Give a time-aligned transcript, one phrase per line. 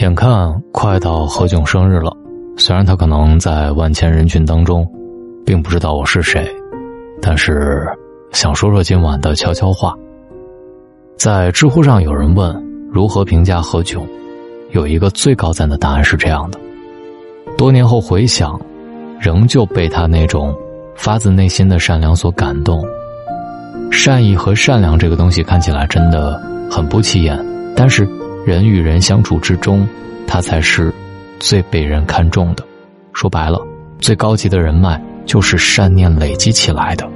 [0.00, 2.10] 眼看快到何炅生日了，
[2.56, 4.90] 虽然他可能在万千人群当中，
[5.44, 6.50] 并不知道我是谁，
[7.20, 7.86] 但是
[8.32, 9.94] 想说说今晚的悄悄话。
[11.18, 12.50] 在知乎上有人问
[12.90, 14.00] 如何评价何炅，
[14.70, 16.58] 有一个最高赞的答案是这样的：
[17.58, 18.58] 多年后回想，
[19.20, 20.56] 仍旧被他那种
[20.96, 22.82] 发自内心的善良所感动。
[23.90, 26.40] 善意和善良这个东西看起来真的
[26.70, 27.38] 很不起眼，
[27.76, 28.08] 但是。
[28.46, 29.86] 人与人相处之中，
[30.26, 30.92] 他才是
[31.38, 32.64] 最被人看重的。
[33.12, 33.60] 说白了，
[33.98, 37.08] 最高级的人脉就是善念累积起来的。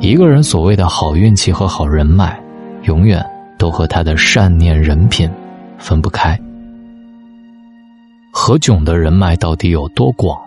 [0.00, 2.38] 一个人所谓的好运气和好人脉，
[2.82, 3.24] 永远
[3.58, 5.30] 都和他的善念人品
[5.78, 6.38] 分不开。
[8.30, 10.38] 何炅的人脉到底有多广？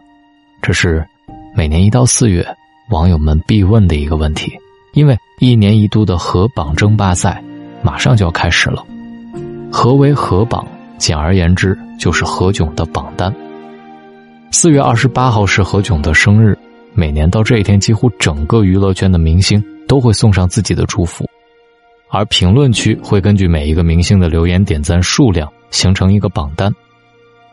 [0.61, 1.03] 这是
[1.55, 2.45] 每年一到四月
[2.91, 4.53] 网友们必问的一个问题，
[4.93, 7.41] 因为一年一度的河榜争霸赛
[7.81, 8.85] 马上就要开始了。
[9.71, 10.65] 何为何榜？
[10.97, 13.33] 简而言之，就是何炅的榜单。
[14.51, 16.57] 四月二十八号是何炅的生日，
[16.93, 21.25] 每年到这一天，几乎整个娱乐圈的明星都会送上自己的祝福，
[22.09, 26.73] 而评论区会根据每一个明星的留言点赞数量形成一个榜单。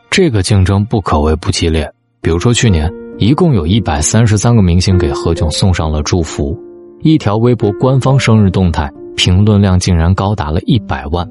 [0.09, 1.91] 这个竞争不可谓不激烈。
[2.23, 6.59] 比如说去年，一共有一百三十三个明星给何炅送上了祝福，
[7.03, 11.29] 一条微博官方生日动态评论量竟然高达了一百万。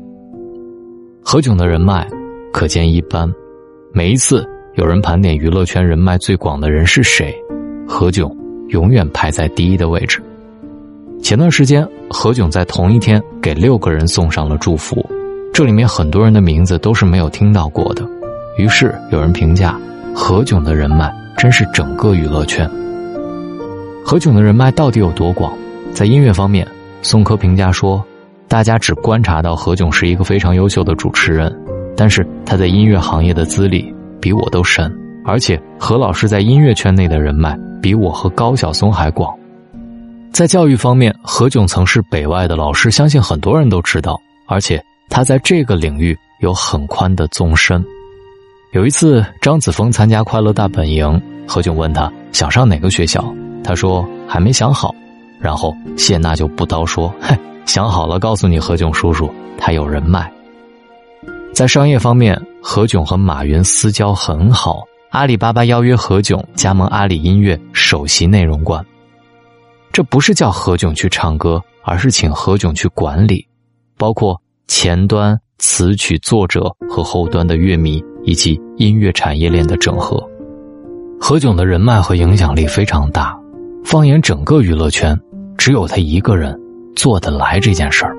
[1.25, 2.07] 何炅的人脉
[2.52, 3.33] 可见一斑，
[3.93, 7.33] 每一次有人盘点娱乐圈人脉最广的人是谁，
[7.88, 8.31] 何炅
[8.67, 10.21] 永远排在第一的位置。
[11.23, 15.03] 前段时间，何炅在同一天给六个人送上了祝福，
[15.53, 18.05] 这里面很多人的名字都是没有听到过的。
[18.58, 19.80] 于是有人评价
[20.13, 22.69] 何炅的人脉真是整个娱乐圈。
[24.05, 25.53] 何炅的人脉到底有多广？
[25.93, 26.67] 在音乐方面，
[27.02, 28.05] 宋柯评价说。
[28.53, 31.51] 大家只观察到何炅是一个非常优秀的主持人，
[31.97, 39.36] 但是他在音乐行业的资历比我都深，而且何老师在音乐圈内的人脉比我和高晓松还广。
[40.31, 47.83] 在教育方面，何炅曾是北外的老师，相信很多人都知道，而且他在这个领域有很宽的纵深。
[48.71, 53.25] 有一次，张子枫参加快乐大本营，何炅问他想上哪个学校，
[53.63, 54.93] 他说还没想好，
[55.39, 57.36] 然后谢娜就不刀说，嘿。
[57.65, 60.31] 想好了，告诉你，何炅叔叔，他有人脉。
[61.53, 68.83] 在商业方面，何炅和马云私交很好，阿里巴巴邀约何炅加盟阿里音乐首席内容官。
[69.91, 73.47] 这不是叫何炅去唱歌，而是请何炅去管理，
[73.97, 80.21] 包括前端词曲作者和后端的乐迷以及音乐产业链的整合。
[81.19, 83.37] 何炅的人脉和影响力非常大，
[83.85, 85.15] 放眼整个娱乐圈，
[85.57, 86.59] 只有他一个人。
[86.95, 88.15] 做得来这件事儿，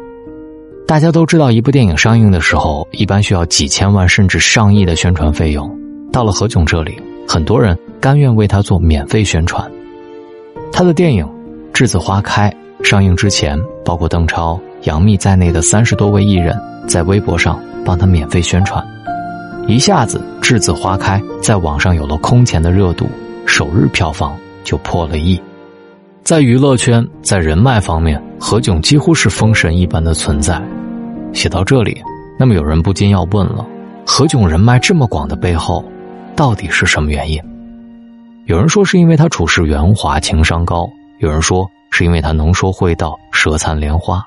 [0.86, 5.70] 大家都知道，一部电影上映的时候，一般需要几千万甚至上亿的宣传费用。
[6.12, 9.70] 到了何炅这里，很多人甘愿为他做免费宣传。
[10.72, 11.24] 他的电影
[11.76, 12.54] 《栀子花开》
[12.84, 16.54] 上映之前，包括邓超、杨幂在内的三十多位艺人，
[16.86, 18.84] 在微博上帮他免费宣传，
[19.66, 23.08] 一下子《栀子花开》在网上有了空前的热度，
[23.46, 25.40] 首日票房就破了亿。
[26.24, 30.58] 在娱乐圈，在人脉方面，何炅几乎是封神一般的存在。
[31.34, 32.00] 写到这里，
[32.38, 33.66] 那么有人不禁要问了：
[34.06, 35.84] 何炅人脉这么广的背后，
[36.34, 37.38] 到底是什么原因？
[38.46, 40.86] 有人说是因为他处事圆滑、情商高；
[41.18, 44.24] 有人说是因为他能说会道、舌灿莲花。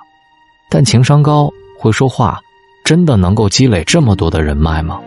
[0.70, 2.40] 但情商高、会说话，
[2.86, 5.00] 真的能够积累这么多的人脉吗？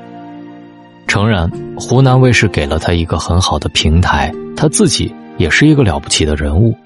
[1.07, 5.15] 诚然，湖南卫视给了他一个很好的平台，他自己。
[5.41, 6.77] 也是一个了不起的人物，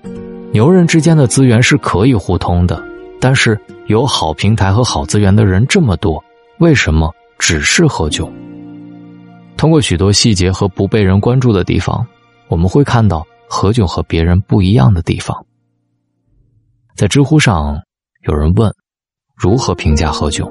[0.52, 2.80] 牛人之间的资源是可以互通的，
[3.20, 6.22] 但是有好平台和好资源的人这么多，
[6.60, 8.30] 为什么只是何炅？
[9.56, 12.06] 通过许多细节和不被人关注的地方，
[12.46, 15.36] 我们会看到何炅和别人不一样的地方。
[16.94, 17.82] 在知乎上，
[18.28, 18.72] 有人问
[19.34, 20.48] 如何评价何炅，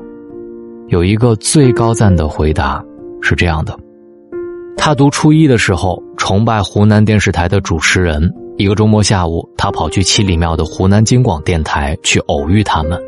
[0.90, 2.84] 有一个最高赞的回答
[3.22, 3.80] 是这样的。
[4.78, 8.34] 他读初一的时候，崇拜湖南电视台的主持人。
[8.58, 13.02] 一个周末下午，他跑去七里庙的湖南京广电台去偶遇他们。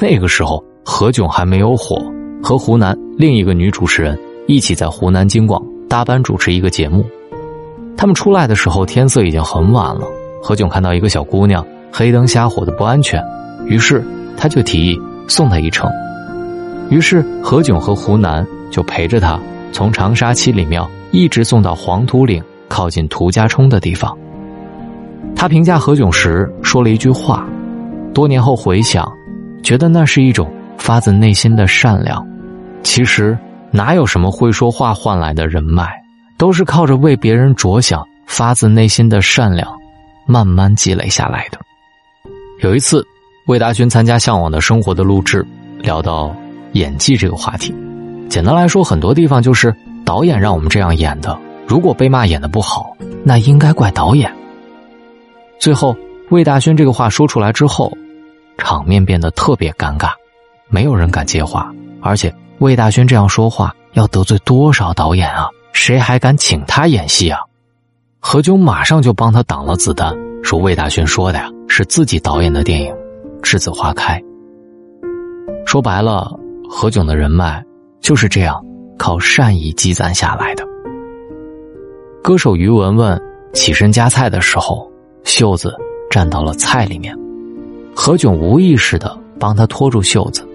[0.00, 2.00] 那个时候，何炅还没有火，
[2.42, 7.04] 和湖南另一个女主持人一起在湖南京广搭班主持一个节目。
[7.96, 10.06] 他们出来的时候，天色已经很晚了。
[10.42, 13.22] 何炅看到一个小姑娘黑灯瞎火的不安全，
[13.66, 14.02] 于是
[14.36, 14.98] 他就提议
[15.28, 15.90] 送她一程。
[16.88, 19.38] 于是何炅和湖南就陪着她
[19.72, 20.88] 从长沙七里庙。
[21.10, 24.16] 一直送到黄土岭靠近涂家冲的地方。
[25.34, 27.46] 他评价何炅时说了一句话，
[28.14, 29.06] 多年后回想，
[29.62, 32.26] 觉得那是一种发自内心的善良。
[32.82, 33.36] 其实
[33.70, 35.90] 哪有什么会说话换来的人脉，
[36.38, 39.68] 都是靠着为别人着想、发自内心的善良，
[40.26, 41.58] 慢慢积累下来的。
[42.60, 43.06] 有一次，
[43.46, 45.46] 魏大勋参加《向往的生活》的录制，
[45.80, 46.34] 聊到
[46.72, 47.74] 演技这个话题。
[48.30, 49.74] 简单来说，很多地方就是
[50.06, 51.38] 导演让我们这样演的。
[51.66, 54.32] 如果被骂演的不好，那应该怪导演。
[55.58, 55.94] 最后，
[56.30, 57.92] 魏大勋这个话说出来之后，
[58.56, 60.12] 场面变得特别尴尬，
[60.68, 61.70] 没有人敢接话，
[62.00, 62.32] 而且。
[62.58, 65.46] 魏大勋这样说话要得罪多少导演啊？
[65.74, 67.38] 谁还敢请他演戏啊？
[68.18, 72.94] 何炅马上就帮他挡了子弹，说魏大勋说的呀是自己导演的电影
[73.42, 74.18] 《栀子花开》。
[75.66, 76.32] 说白了，
[76.66, 77.62] 何炅的人脉
[78.00, 78.64] 就是这样
[78.98, 80.64] 靠善意积攒下来的。
[82.22, 83.20] 歌手于文文
[83.52, 84.90] 起身夹菜的时候，
[85.24, 85.74] 袖子
[86.10, 87.16] 沾到了菜里面，
[87.94, 90.46] 何炅无意识的帮他拖住袖子。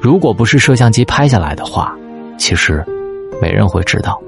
[0.00, 1.94] 如果不是摄像机拍下来的话，
[2.38, 2.84] 其实
[3.40, 4.20] 没人会知道。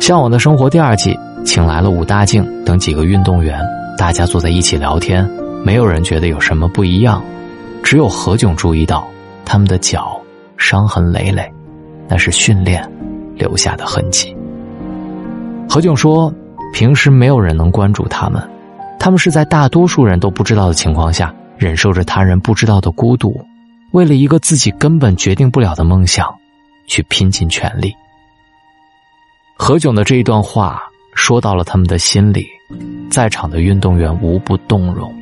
[0.04, 3.60] 《向往的生活》第二季请来了武大靖等几个运动员，
[3.98, 5.28] 大家坐在一起聊天，
[5.64, 7.22] 没有人觉得有什么不一样，
[7.82, 9.06] 只有何炅注意到
[9.44, 10.20] 他们的脚
[10.56, 11.50] 伤痕累累，
[12.08, 12.86] 那是训练
[13.34, 14.36] 留下的痕迹。
[15.68, 16.32] 何炅说
[16.72, 18.42] ：“平时没有人能关注他们，
[18.98, 23.40] 他们是在大多数人都不知道的情况下，忍受着他人不知道的孤独。”
[23.92, 26.28] 为了一个自己根本决定不了的梦想，
[26.86, 27.94] 去拼尽全力。
[29.56, 30.82] 何炅的这一段话
[31.14, 32.46] 说到了他们的心里，
[33.10, 35.14] 在场的运动员无不动容。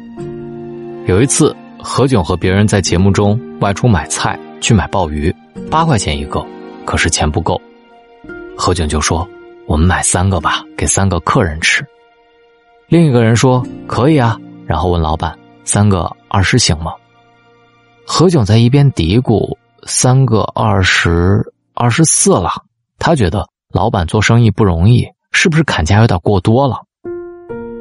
[1.07, 5.33] 有一次，何炅和别人在节目中外出买菜，去买鲍鱼，
[5.71, 6.45] 八块钱一个，
[6.85, 7.61] 可是钱不够。
[8.57, 9.29] 何炅就说
[9.67, 11.85] ：“我们买三个吧，给三个客人吃。”
[12.89, 16.93] 另一个人说：“可以啊。”然后问老板：“三个二十行吗？”
[18.07, 22.51] 何炅在一边嘀咕：“三个二十二十四了。”
[22.99, 26.77] 他觉得老板做生意不容易，是不是砍价有点过多了？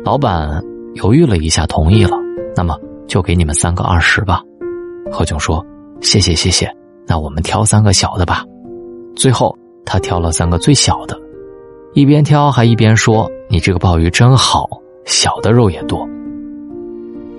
[0.04, 0.64] 老板
[0.96, 2.18] 犹豫了一下，同意了。
[2.56, 2.78] 那么
[3.08, 4.42] 就给你们三个二十吧。
[5.12, 5.64] 何炅说
[6.02, 6.74] ：“谢谢谢谢，
[7.06, 8.44] 那我们挑三个小的吧。”
[9.16, 11.18] 最后他挑了三个最小的，
[11.94, 14.68] 一边挑还一边说：“你这个鲍鱼真好，
[15.06, 16.08] 小的肉也多。”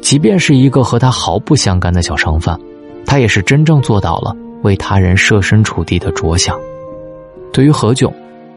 [0.01, 2.59] 即便是一个和他毫不相干的小商贩。
[3.07, 6.59] 他也是真正做到了为他人设身处地的着想。
[7.53, 8.11] 对于何炅，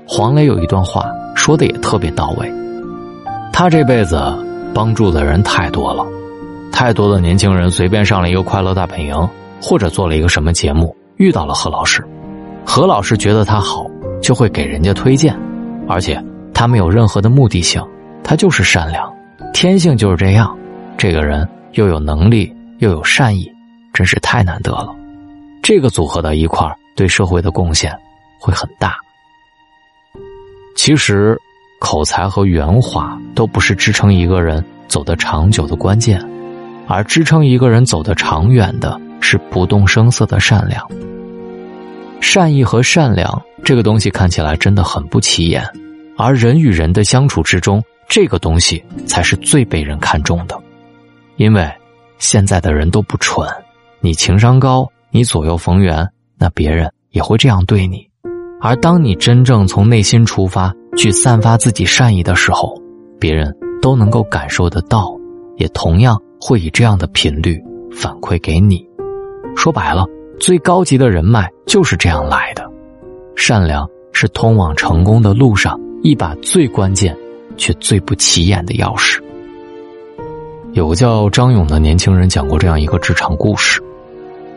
[0.08, 1.06] 黄磊有一段话
[1.36, 2.50] 说的也特别到位。
[3.52, 4.18] 他这辈子
[4.74, 6.08] 帮助的人太多了，
[6.72, 9.14] 太多的年轻人随便上了一个快乐大本营，
[9.62, 12.02] 或者做了一个什么节目，遇到了何老师，
[12.70, 13.90] 何老师觉得他好，
[14.22, 15.34] 就会给人家推荐，
[15.88, 16.22] 而且
[16.54, 17.82] 他没有任何的目的性，
[18.22, 19.10] 他就是善良，
[19.54, 20.56] 天性就是这样。
[20.98, 23.50] 这个人又有能力又有善意。
[23.94, 24.94] 真是太难得了，
[25.64, 27.92] 这个组合到一块儿，对社会的贡献
[28.40, 28.96] 会很大。
[30.76, 31.36] 其实，
[31.80, 36.24] 口才和圆滑都不是支撑一个人走得长久的关键，
[36.86, 40.88] 而支撑一个人走得长远的是不动声色的善良。
[42.20, 45.64] 善意和善良这个东西看起来真的很不起眼，
[46.18, 50.60] 而人与人的相处之中，这个东西才是最被人看重的，
[51.38, 51.72] 因为
[52.18, 53.48] 现在的人都不蠢。
[54.00, 58.08] 你情商高，你左右逢源，那别人也会这样对你。
[58.62, 62.80] 而当你真正从内心出发去散发自己善意的时候，
[63.20, 65.16] 别人都能够感受得到，
[65.58, 67.62] 也同样会以这样的频率
[67.92, 68.84] 反馈给你。
[69.56, 70.06] 说白了，
[70.40, 72.64] 最高级的人脉就是这样来的。
[73.36, 77.16] 善良是通往成功的路上一把最关键
[77.56, 79.22] 却最不起眼的钥匙。
[80.74, 83.82] 有个叫张勇的年轻人讲过这样一个职场故事。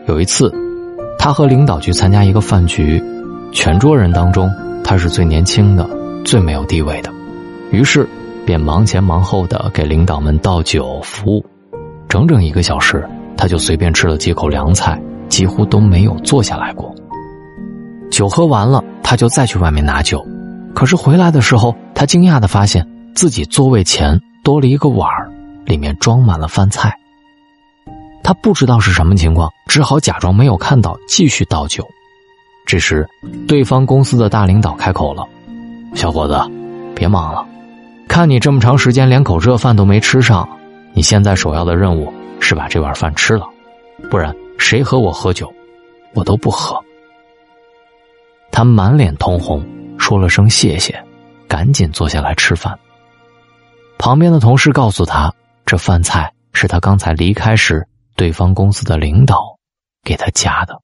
[0.07, 0.53] 有一次，
[1.17, 3.01] 他和领导去参加一个饭局，
[3.51, 4.51] 全桌人当中，
[4.83, 5.87] 他是最年轻的、
[6.23, 7.11] 最没有地位的，
[7.71, 8.07] 于是
[8.45, 11.45] 便忙前忙后的给领导们倒酒服务。
[12.07, 13.07] 整整一个小时，
[13.37, 16.93] 他就随便吃了几口凉菜，几乎都没有坐下来过。
[18.11, 20.23] 酒喝完了，他就再去外面拿酒，
[20.75, 22.85] 可是回来的时候，他惊讶的发现
[23.15, 25.31] 自己座位前多了一个碗儿
[25.65, 26.93] 里面装满了饭菜。
[28.21, 31.87] 他不知道是什么情况，只好假装没有看到，继续倒酒。
[32.67, 33.07] 这时，
[33.47, 35.25] 对方公司的大领导开口了
[35.95, 36.39] ：“小伙子，
[36.93, 37.45] 别忙了，
[38.07, 40.47] 看你这么长时间连口热饭都没吃上，
[40.93, 43.47] 你现在首要的任务是把这碗饭吃了，
[44.09, 45.51] 不然谁和我喝酒，
[46.13, 46.79] 我都不喝。”
[48.53, 49.65] 他满脸通红，
[49.97, 51.03] 说了声谢谢，
[51.47, 52.77] 赶紧坐下来吃饭。
[53.97, 55.33] 旁边的同事告诉他，
[55.65, 57.85] 这饭菜是他刚才离开时。
[58.17, 59.57] 对方公司的领导
[60.03, 60.79] 给他加的。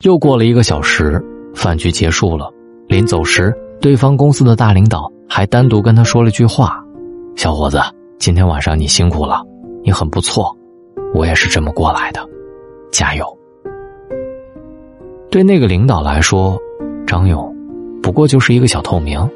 [0.00, 2.52] 又过了一个小时，饭局结束了。
[2.86, 6.84] 临走时，对方公司的大领导还单独跟他说了句话
[7.36, 7.80] ：“小伙子，
[8.18, 9.42] 今天晚上你辛苦了，
[9.82, 10.54] 你很不错，
[11.14, 12.20] 我也是这么过来的，
[12.92, 13.24] 加油。”
[15.30, 16.60] 对那个领导来说，
[17.06, 17.56] 张勇
[18.02, 19.26] 不过就是一个小透明，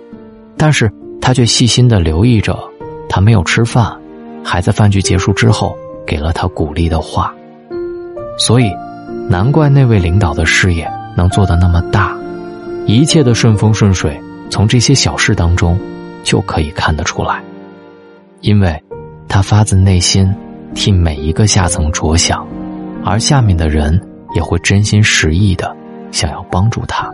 [0.57, 2.57] 但是他却细心的留意着
[3.09, 3.99] 他没有吃饭，
[4.45, 7.35] 还在饭局结束之后给了他鼓励的话，
[8.39, 8.73] 所以，
[9.29, 12.17] 难怪那位领导的事业能做得那么大，
[12.87, 14.21] 一切的顺风顺水，
[14.51, 15.77] 从这些小事当中
[16.23, 17.43] 就可以看得出来，
[18.41, 18.81] 因为，
[19.29, 20.33] 他发自内心
[20.75, 22.47] 替每一个下层着想，
[23.05, 24.01] 而下面的人
[24.35, 25.77] 也会真心实意的。
[26.11, 27.13] 想要帮助他，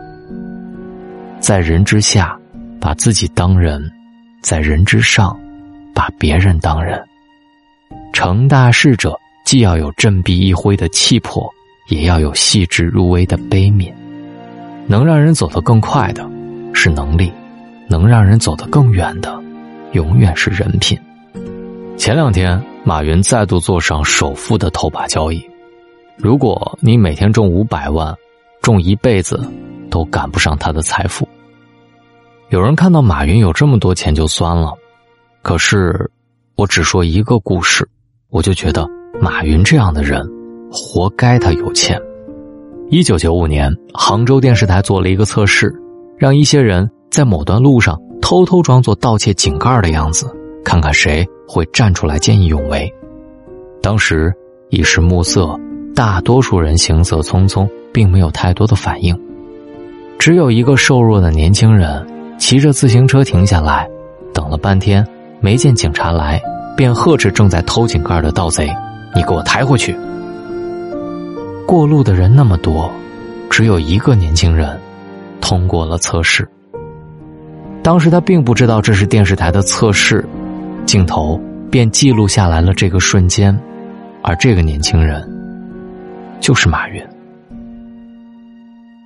[1.40, 2.38] 在人之下
[2.80, 3.90] 把自己当人，
[4.40, 5.36] 在人之上
[5.92, 7.02] 把别人当人。
[8.12, 11.52] 成大事者既要有振臂一挥的气魄，
[11.88, 13.92] 也要有细致入微的悲悯。
[14.86, 16.24] 能让人走得更快的
[16.72, 17.32] 是能力，
[17.88, 19.42] 能让人走得更远的
[19.90, 20.96] 永远是人品。
[21.96, 25.42] 前两天，马云再度坐上首富的头把交椅。
[26.18, 28.14] 如果你每天中五百万，
[28.60, 29.40] 中一辈子
[29.90, 31.26] 都赶不上他的财富。
[32.50, 34.74] 有人看到马云有这么多钱就酸了，
[35.40, 36.10] 可是
[36.56, 37.88] 我只说一个故事，
[38.28, 38.86] 我就觉得
[39.18, 40.22] 马云这样的人
[40.70, 41.98] 活该他有钱。
[42.90, 45.74] 一九九五年，杭州电视台做了一个测试，
[46.18, 50.30] 让一些人在某段路上偷偷装作盗窃井盖的样子，
[50.64, 52.92] 看看谁会站出来见义勇为。
[53.82, 54.32] 当时
[54.70, 55.54] 已是暮色，
[55.94, 57.68] 大多数人行色匆匆。
[57.94, 59.16] 并没有太多的反应，
[60.18, 62.04] 只有一个瘦弱的年轻人
[62.40, 63.88] 骑着自行车停下来，
[64.32, 65.06] 等了半天
[65.38, 66.42] 没见警察来，
[66.76, 68.68] 便呵斥正在偷井盖的盗贼
[69.14, 69.96] ：“你给我抬回去！”
[71.68, 72.90] 过路的人那么多，
[73.48, 74.76] 只有一个年轻人
[75.40, 76.44] 通过了测试。
[77.80, 80.24] 当时他并不知道这是电视台的测试，
[80.94, 81.36] 镜头
[81.72, 83.52] 便记录下来了这个瞬间，
[84.22, 85.28] 而这个年轻人
[86.38, 87.04] 就是马云。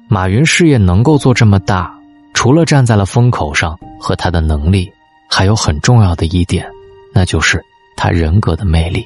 [0.07, 1.90] 马云事业能够做这么大，
[2.35, 4.92] 除了站在了风口上和他的能力，
[5.30, 6.68] 还有很重要的一点，
[7.14, 7.59] 那就是
[7.97, 9.02] 他人格的魅力。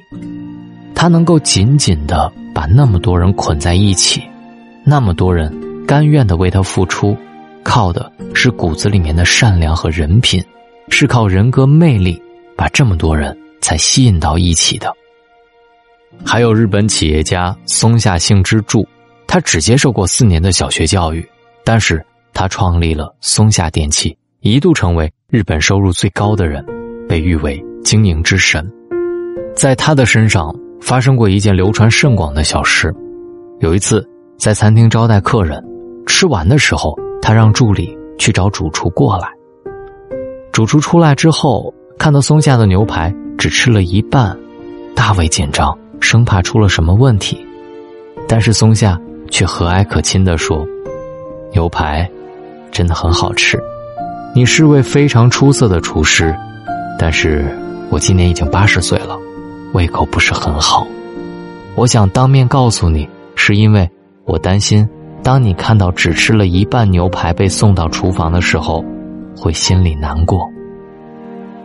[0.92, 4.20] 他能够紧紧的把那么多人捆在一起，
[4.82, 5.54] 那么多人
[5.86, 7.16] 甘愿的为他付出，
[7.62, 10.44] 靠的是骨子里面的善良和人品，
[10.88, 12.20] 是靠人格魅力
[12.62, 14.94] 把这么多人才吸引到一起的。
[16.24, 18.86] 还有日本企业家松下幸之助。
[19.26, 21.28] 他只接受过四年的小学教育，
[21.64, 22.00] 但是
[22.32, 26.64] 他创立了松下电器，一度成为日本收入最高的人，
[27.08, 28.64] 被誉为经营之神。
[29.56, 32.94] 在他的身上发生过一件流传甚广的小事：
[33.58, 35.60] 有一次在餐厅招待客人，
[36.06, 39.26] 吃完的时候，他让助理去找主厨过来。
[40.52, 44.36] 主厨出来之后，看到松下的牛排只吃了一半，
[44.92, 47.46] 大为紧张，生怕出了什么问题。
[48.26, 48.98] 但是松下。
[49.30, 50.66] 却和蔼可亲的说
[51.54, 52.06] ：“牛排
[52.70, 53.58] 真的很好吃，
[54.34, 56.36] 你是位非常出色的厨师，
[56.98, 57.46] 但是
[57.88, 59.16] 我今年已经八十岁了，
[59.72, 60.86] 胃口不是很好。
[61.76, 63.88] 我想当面告诉你，是因为
[64.26, 64.86] 我担心，
[65.22, 68.84] 当你看到只吃了一半牛排被送到厨房的时候，
[69.34, 70.46] 会心里难过。”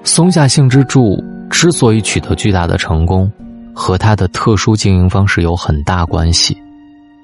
[0.07, 3.29] 松下幸之助之所以取得巨大的成功，
[3.75, 6.57] 和他的特殊经营方式有很大关系。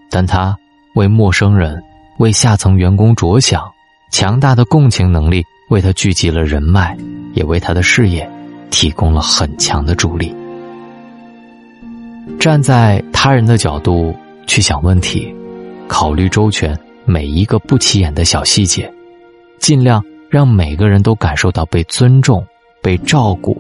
[0.10, 0.56] 但他
[0.96, 1.82] 为陌生人、
[2.20, 3.64] 为下层员工着想，
[4.12, 6.96] 强大的共情能力为他聚集了人脉，
[7.34, 8.30] 也为他的事业
[8.70, 10.36] 提供了很强的助力。
[12.38, 14.14] 站在他人的角度
[14.46, 15.34] 去想问题，
[15.88, 18.92] 考虑周全每一个不起眼的小细节，
[19.58, 22.46] 尽量让每个人都感受到被尊重、
[22.84, 23.60] 被照顾，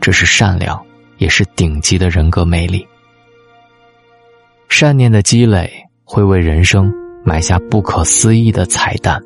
[0.00, 0.82] 这是善良，
[1.18, 2.84] 也是顶级的人格魅力。
[4.68, 5.70] 善念的积累。
[6.04, 6.92] 会为人生
[7.24, 9.18] 埋下不可思议的彩蛋。《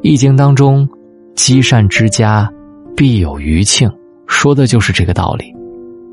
[0.00, 0.88] 易经》当中
[1.36, 2.50] ，“积善之家，
[2.96, 3.92] 必有余庆”，
[4.26, 5.54] 说的就是这个道理。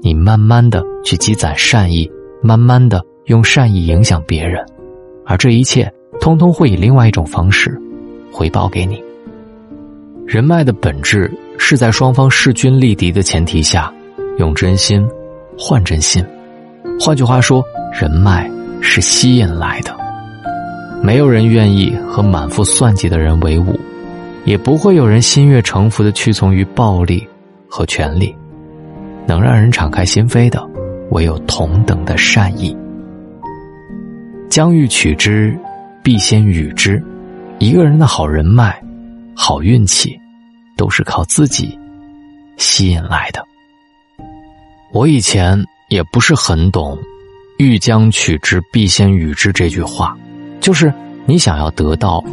[0.03, 2.11] 你慢慢的去积攒善意，
[2.43, 4.61] 慢慢的用善意影响别人，
[5.25, 7.79] 而这一切，通通会以另外一种方式
[8.33, 9.01] 回报给你。
[10.31, 13.93] 人脉的本质是在双方势均力敌的前提下，
[14.37, 15.05] 用真心
[15.59, 16.25] 换真心。
[16.97, 17.61] 换句话说，
[17.91, 18.49] 人脉。
[18.83, 19.95] 是吸引来的，
[21.03, 23.79] 没有人愿意和满腹算计的人为伍，
[24.43, 27.27] 也不会有人心悦诚服的屈从于暴力
[27.69, 28.35] 和权力。
[29.27, 30.67] 能让人敞开心扉的，
[31.11, 32.75] 唯有同等的善意。
[34.49, 35.55] 将欲取之，
[36.01, 36.99] 必先予之。
[37.59, 38.81] 一个人的好人脉、
[39.35, 40.19] 好运气，
[40.81, 41.77] 都是靠自己
[42.57, 43.45] 吸引来的。
[44.91, 46.97] 我以前也不是很懂
[47.59, 50.17] “欲将取之，必先予之”这句话，
[50.59, 50.91] 就是
[51.27, 52.23] 你想要得到，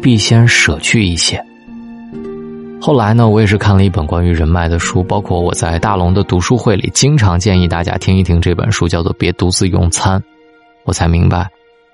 [0.00, 1.44] 必先舍去一些。
[2.80, 10.18] 后来呢，我也是看了一本关于人脉的书，包括我在大龙的读书会里经常建议大家听一听这本书，叫做《别独自用餐》，
[10.84, 11.46] 我才明白，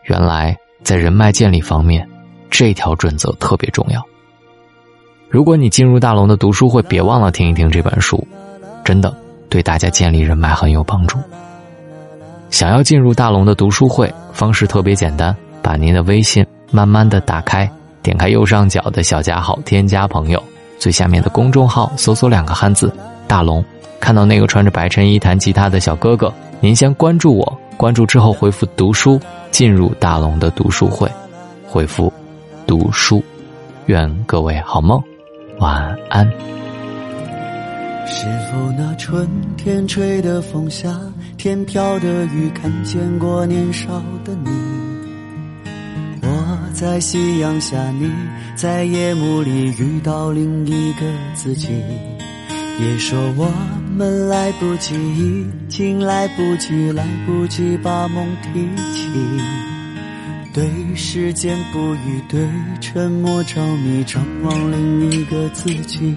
[0.05, 2.09] 原来在人脉建立方面，
[2.49, 4.01] 这条准则特别重要。
[5.29, 8.25] 如果你进入大龙的读书会，别忘了听一听这本书，
[8.85, 9.15] 真的
[9.49, 11.19] 对大家建立人脉很有帮助。
[12.49, 17.69] 想要进入大龙的读书会，方式特别简单，把您的微信慢慢的打开，
[18.03, 20.43] 点开右上角的小加号，添加朋友。
[20.79, 22.93] 最下面的公众号搜索两个汉字
[23.27, 23.65] “大龙”，
[23.99, 31.11] 看到那个穿着白衬衣弹吉他的小哥哥，您先关注我，关注之后回复“读书”进入大龙的读书会，
[31.67, 32.13] 回复
[32.65, 33.23] “读书”，
[33.87, 35.03] 愿各位好梦，
[35.59, 36.27] 晚安。
[38.07, 40.89] 是否那春天吹的风下，
[41.37, 44.51] 天飘的雨，看见过年少的你？
[46.23, 48.11] 我在夕阳下，你
[48.55, 51.69] 在夜幕里遇到另一个自己。
[52.79, 53.51] 别说我
[53.97, 59.11] 们来不及，已经来不及，来不及把梦提起。
[60.57, 62.41] 对时间不语，对
[62.81, 66.17] 沉默着迷，张望另一个自己。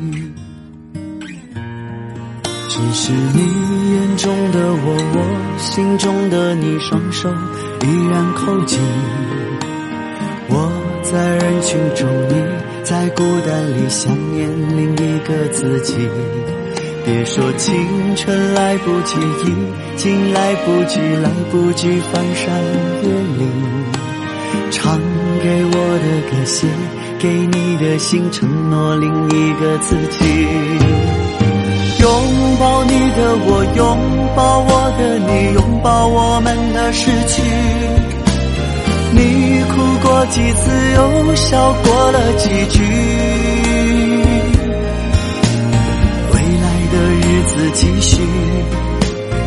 [2.69, 7.29] 只是你眼中的我，我心中的你，双手
[7.81, 8.79] 依然扣紧。
[10.47, 10.71] 我
[11.03, 15.97] 在人群中，你在孤单里想念另一个自己。
[17.05, 17.75] 别说青
[18.15, 22.63] 春来不及，已经来不及，来不及翻山
[23.03, 24.08] 越岭。
[24.71, 24.99] 唱
[25.41, 26.67] 给我的歌，写
[27.17, 30.25] 给你的信，承诺另一个自己。
[31.99, 32.09] 拥
[32.59, 33.97] 抱你的我，拥
[34.35, 37.41] 抱我的你，拥抱我们的失去。
[39.11, 42.81] 你哭过几次，又笑过了几句。
[46.31, 48.21] 未来的日子继续，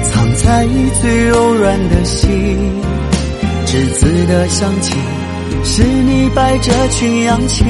[0.02, 0.66] 藏在
[1.00, 2.82] 最柔软的心。
[3.72, 4.92] 栀子的香气，
[5.64, 7.64] 是你摆着群羊起。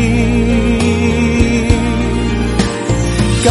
[3.44, 3.50] 告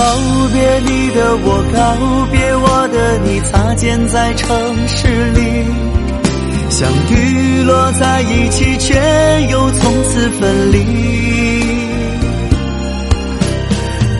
[0.52, 4.50] 别你的我，告别我的你，擦肩在城
[4.86, 5.40] 市里。
[6.70, 8.96] 相遇落在一起，却
[9.50, 10.78] 又从此分离。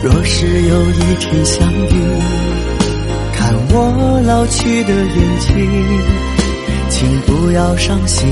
[0.02, 1.92] 若是有一天相遇，
[3.34, 5.52] 看我老去的眼睛，
[6.92, 8.28] 请不要伤心，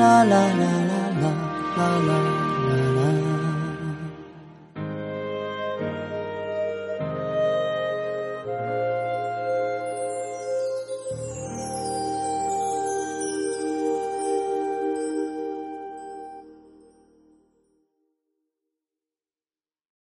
[0.00, 1.34] 啦啦啦啦啦
[1.76, 2.39] 啦啦。